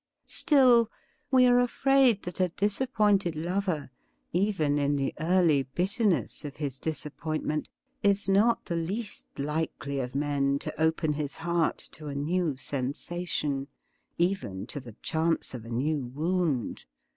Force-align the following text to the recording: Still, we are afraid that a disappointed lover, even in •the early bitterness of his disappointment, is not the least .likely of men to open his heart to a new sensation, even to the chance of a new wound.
Still, 0.25 0.89
we 1.29 1.45
are 1.45 1.59
afraid 1.59 2.23
that 2.23 2.39
a 2.39 2.49
disappointed 2.49 3.35
lover, 3.35 3.91
even 4.33 4.79
in 4.79 4.97
•the 4.97 5.13
early 5.19 5.61
bitterness 5.61 6.43
of 6.43 6.55
his 6.55 6.79
disappointment, 6.79 7.69
is 8.01 8.27
not 8.27 8.65
the 8.65 8.75
least 8.75 9.27
.likely 9.37 9.99
of 9.99 10.15
men 10.15 10.57
to 10.57 10.81
open 10.81 11.13
his 11.13 11.35
heart 11.35 11.77
to 11.91 12.07
a 12.07 12.15
new 12.15 12.57
sensation, 12.57 13.67
even 14.17 14.65
to 14.65 14.79
the 14.79 14.95
chance 15.03 15.53
of 15.53 15.65
a 15.65 15.69
new 15.69 16.05
wound. 16.07 16.85